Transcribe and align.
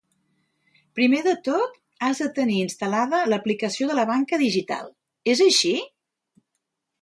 Primer 0.99 1.19
de 1.27 1.33
tot 1.47 1.75
has 2.07 2.21
de 2.23 2.29
tenir 2.39 2.55
instal·lada 2.61 3.19
l'aplicació 3.33 3.91
de 3.91 3.99
la 4.01 4.07
banca 4.13 4.41
digital, 4.45 4.91
és 5.35 5.45
així? 5.47 5.77